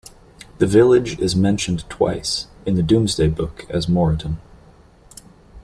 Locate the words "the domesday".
2.73-3.27